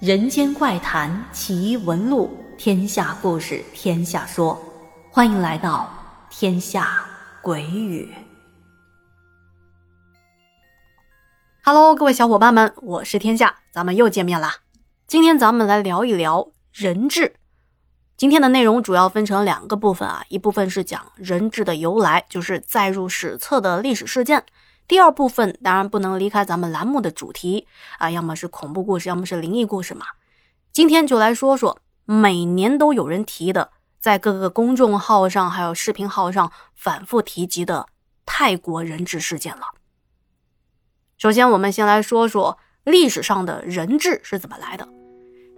[0.00, 4.58] 人间怪谈奇闻录，天下故事天下说，
[5.10, 5.92] 欢迎来到
[6.30, 7.04] 天下
[7.42, 8.10] 鬼语。
[11.62, 14.60] Hello，各位小伙伴们，我是天下，咱们又见面啦。
[15.06, 17.34] 今天咱们来聊一聊人质。
[18.16, 24.46] 今天的内容主要分成两个部分啊，一部分是讲人质的由来，就是载入史册的历史事件。
[24.90, 27.68] 第二部分当然不能离开咱们栏目的主题
[27.98, 30.04] 啊，要么是恐怖故事，要么是灵异故事嘛。
[30.72, 37.86] 今天就来说说每年都有人提的，在各个公众号上还有视频号上反复提及的
[38.26, 39.62] 泰国人质事件了。
[41.16, 44.88] 首先，我们先来说说历史上的人质是怎么来的。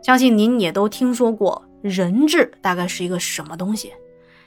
[0.03, 3.95] 相信您也都听说过人质大概是一个什么东西，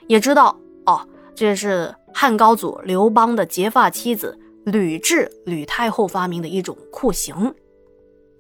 [0.06, 0.56] 也知道
[0.86, 4.40] 哦，这是汉高祖刘邦的结发妻子。
[4.66, 7.54] 吕雉，吕太后发明的一种酷刑。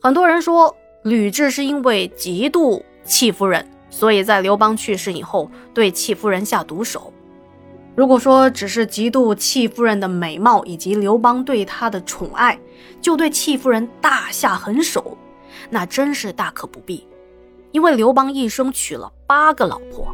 [0.01, 7.13] 很多人说，吕雉是因为嫉妒戚夫人，所以在刘邦去世以后对戚夫人下毒手。
[7.95, 12.59] 如果说只是嫉妒戚夫人的美貌以及刘邦对她的宠爱，
[12.99, 15.15] 就对戚夫人大下狠手，
[15.69, 17.07] 那真是大可不必。
[17.71, 20.07] 因为刘邦一生娶了八个老婆，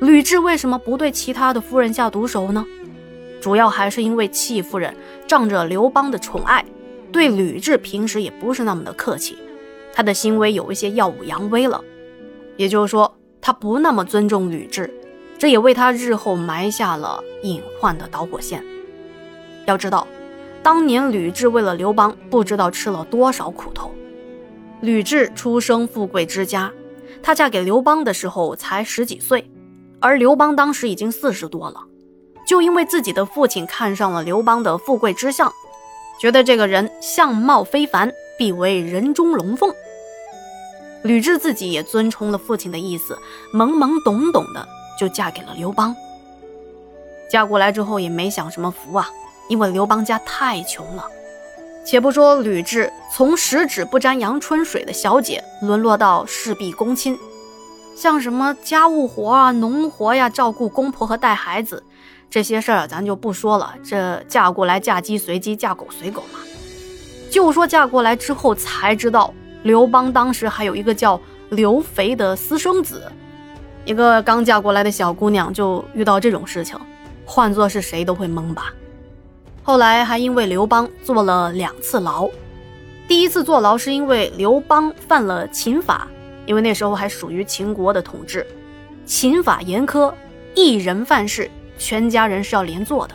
[0.00, 2.64] 吕雉为什么不对其他的夫人下毒手呢？
[3.40, 4.94] 主要还是因为戚夫人
[5.26, 6.64] 仗着刘邦的宠爱，
[7.10, 9.38] 对吕雉平时也不是那么的客气，
[9.92, 11.82] 他的行为有一些耀武扬威了，
[12.56, 14.90] 也就是说他不那么尊重吕雉，
[15.38, 18.62] 这也为他日后埋下了隐患的导火线。
[19.66, 20.06] 要知道，
[20.62, 23.90] 当年吕雉为了刘邦，不知道吃了多少苦头。
[24.82, 26.70] 吕雉出生富贵之家，
[27.22, 29.50] 她嫁给刘邦的时候才十几岁，
[29.98, 31.82] 而刘邦当时已经四十多了。
[32.50, 35.52] 就因为自己的父亲看上了刘邦的富贵之相，
[36.18, 39.72] 觉得这个人相貌非凡，必为人中龙凤。
[41.04, 43.16] 吕雉自己也遵从了父亲的意思，
[43.54, 44.66] 懵懵懂懂的
[44.98, 45.94] 就嫁给了刘邦。
[47.30, 49.08] 嫁过来之后也没享什么福啊，
[49.48, 51.06] 因为刘邦家太穷了。
[51.86, 57.16] 且不说吕雉从十指不沾阳春水的小姐，沦落到事必躬亲，
[57.94, 61.84] 像什么家务活啊、农活呀、照顾公婆和带孩子。
[62.30, 66.38] 这些事儿咱就不说了，这嫁过来嫁鸡随鸡，嫁狗随狗嘛。
[67.28, 71.20] 就说嫁过来之后才知道，刘邦当时还有一个叫
[71.50, 73.10] 刘肥的私生子。
[73.84, 76.78] 一个刚嫁过来的小姑娘就遇到这种事情，
[77.24, 78.72] 换做是谁都会懵吧。
[79.64, 82.28] 后来还因为刘邦坐了两次牢，
[83.08, 86.06] 第一次坐牢是因为刘邦犯了秦法，
[86.46, 88.46] 因为那时候还属于秦国的统治，
[89.04, 90.12] 秦法严苛，
[90.54, 91.50] 一人犯事。
[91.80, 93.14] 全家人是要连坐的。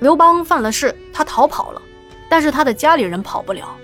[0.00, 1.80] 刘邦犯了事，他逃跑了，
[2.28, 3.74] 但是他的家里人跑不了，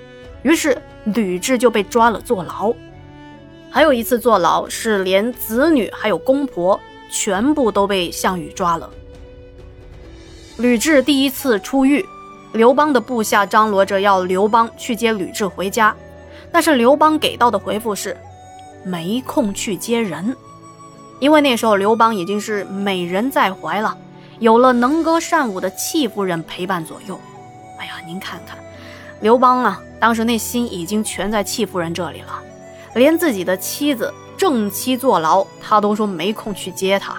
[0.42, 2.74] 于是吕雉就被抓了坐牢。
[3.70, 6.78] 还有一次坐牢是连子女还有公婆
[7.10, 8.90] 全部都被项羽抓了。
[10.58, 12.04] 吕雉第一次出狱，
[12.52, 15.94] 刘邦的部下张罗着要刘邦去接吕雉回家，
[16.52, 18.16] 但是刘邦给到的回复是
[18.84, 20.36] 没空去接人。
[21.24, 23.96] 因为那时候刘邦已经是美人在怀了，
[24.40, 27.18] 有了能歌善舞的戚夫人陪伴左右。
[27.78, 28.58] 哎呀，您看看，
[29.22, 32.42] 刘邦啊，当时那心已经全在戚夫人这里了，
[32.94, 37.16] 连自己的妻子正妻坐牢，他都说没空去接她。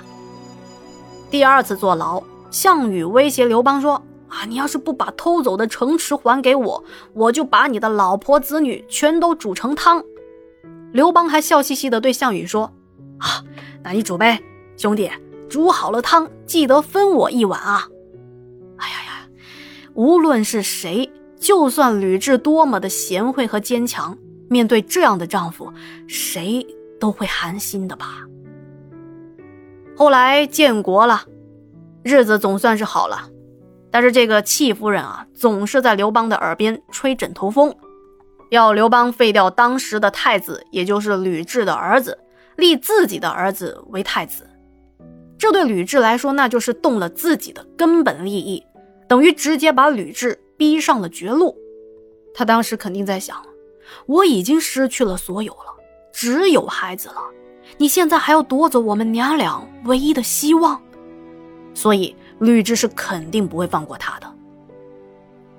[1.32, 4.00] 第二次坐牢，项羽威胁刘邦说
[4.30, 6.84] ：“啊，你要是不把偷走的城池还给我，
[7.14, 10.04] 我就把你的老婆子女全都煮成汤。”
[10.94, 12.72] 刘邦还笑嘻嘻地对项羽说
[13.20, 13.44] ：“啊。”
[13.84, 14.42] 那你煮呗，
[14.78, 15.12] 兄弟，
[15.48, 17.88] 煮好了汤，记得分我一碗啊！
[18.78, 19.30] 哎呀呀，
[19.94, 24.18] 无论是谁，就算吕雉多么的贤惠和坚强，
[24.50, 25.72] 面对这样的丈夫，
[26.08, 26.66] 谁
[27.00, 28.24] 都会寒心的吧。
[29.96, 31.22] 后来建国了，
[32.04, 33.30] 日子总算是好了，
[33.92, 37.74] 但是这个戚夫人啊，总是在刘邦的耳边吹枕头风，
[38.50, 42.18] 要刘邦废掉当时的太子，也就是吕雉的儿子。
[42.56, 44.50] 立自己的儿子为太子，
[45.38, 48.64] 这对吕雉来说，那就是动了自己的根本利益，
[49.08, 51.56] 等于直接把吕雉逼上了绝路。
[52.34, 53.42] 他当时肯定在想：
[54.06, 55.76] 我已经失去了所有了，
[56.14, 57.22] 只有孩子了，
[57.78, 60.82] 你现在还要夺走我们娘俩唯一的希望，
[61.74, 64.34] 所以吕雉是肯定不会放过他的。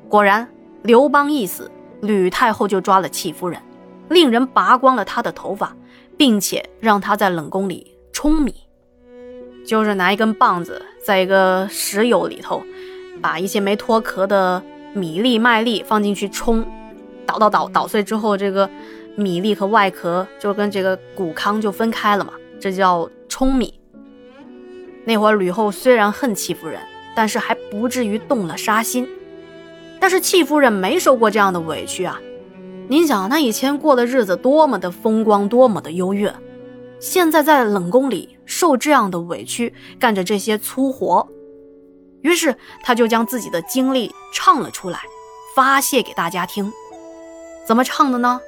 [0.09, 0.49] 果然，
[0.83, 1.71] 刘邦一死，
[2.01, 3.61] 吕太后就抓了戚夫人，
[4.09, 5.77] 令人拔光了她的头发。
[6.17, 8.55] 并且让他在冷宫里舂米，
[9.67, 12.63] 就是拿一根棒子，在一个石油里头，
[13.21, 14.63] 把一些没脱壳的
[14.95, 16.65] 米粒、麦粒放进去冲，
[17.27, 18.69] 捣捣捣捣碎之后，这个
[19.15, 23.79] 米粒和外壳就跟这个谷糠就分开了嘛，这叫舂米。
[25.05, 26.81] 那会儿吕后虽然恨戚夫人，
[27.15, 29.09] 但是还不至于动了杀心。
[29.99, 32.21] 但是戚夫人没受过这样的委屈啊！
[32.89, 36.33] 您想，他以前过的日子多么的风光，多么的优越，
[37.01, 41.27] 现在在冷宫里受这样的委屈，干着这些粗活，
[42.21, 45.01] 于是他就将自己的经历唱了出来，
[45.57, 46.73] 发泄给大家听。
[47.67, 48.41] 怎么唱的呢？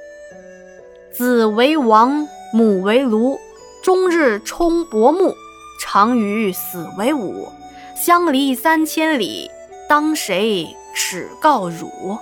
[1.11, 3.37] 子为王，母为奴，
[3.83, 5.35] 终日冲薄暮。
[5.81, 7.47] 常与死为伍，
[7.95, 9.49] 相离三千里，
[9.87, 12.17] 当谁耻告汝？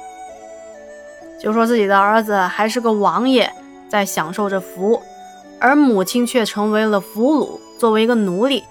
[1.40, 3.52] 就说自己的儿子还是个王爷，
[3.88, 5.02] 在享受着福，
[5.60, 8.64] 而母亲却成为了俘虏，作为一个奴隶，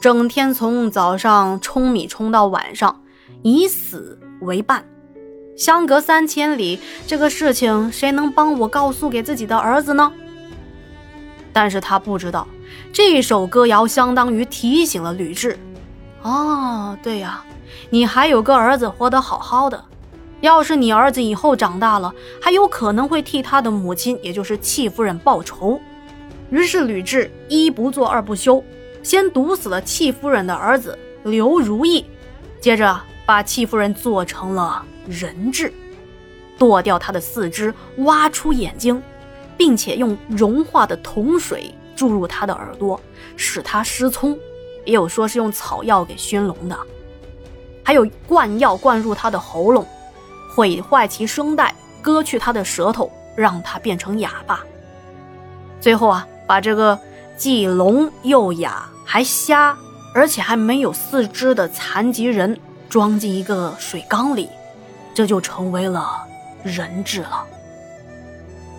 [0.00, 3.00] 整天从早上冲米冲到晚上，
[3.42, 4.84] 以死为伴，
[5.56, 10.12] 相隔三千里，这个事情谁能帮我告诉给自己的儿子呢？
[11.52, 12.46] 但是他不知道。
[12.92, 15.56] 这首歌谣相当于提醒了吕雉，
[16.22, 17.44] 哦，对呀，
[17.90, 19.84] 你还有个儿子活得好好的，
[20.40, 25.80] 要是你儿子以后长大了，还有可能会替他的母亲，也就是戚夫人报仇。
[26.50, 28.62] 于是吕雉一不做二不休，
[29.02, 32.04] 先毒死了戚夫人的儿子刘如意，
[32.60, 35.72] 接着把戚夫人做成了人质，
[36.56, 39.02] 剁掉她的四肢，挖出眼睛，
[39.56, 41.74] 并且用融化的铜水。
[41.96, 43.00] 注入她的耳朵，
[43.34, 44.38] 使她失聪，
[44.84, 46.78] 也有说是用草药给熏聋的，
[47.82, 49.84] 还有灌药灌入他的喉咙，
[50.58, 51.72] 毁坏其声带，
[52.02, 54.58] 割去他的舌头，让他变成哑巴。
[55.80, 56.98] 最后啊，把这个
[57.36, 59.78] 既聋又哑还瞎，
[60.12, 62.58] 而且还没有四肢的残疾人
[62.88, 64.48] 装进一个水缸里，
[65.14, 66.26] 这就成为了
[66.64, 67.46] 人质了。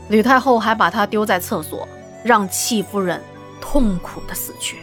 [0.10, 1.88] 吕太后还把他丢在厕所。
[2.22, 3.22] 让戚夫人
[3.62, 4.76] 痛苦的死去。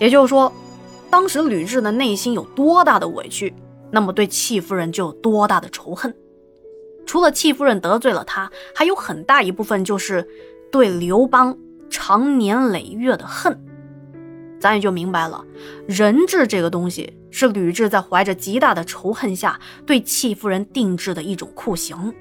[0.00, 0.52] 也就是说，
[1.08, 3.54] 当时吕雉的内心有多大的委屈，
[3.90, 6.14] 那么对戚夫人就有多大的仇恨。
[7.06, 10.28] 除了戚夫人得罪了他，还有很大一部分就是
[10.70, 11.58] 对刘邦
[11.88, 13.58] 长年累月的恨。
[14.60, 15.44] 咱也就明白了，
[15.88, 22.14] 人质这个东西是吕雉在怀着极大的仇恨下对戚夫人定制的一种酷刑。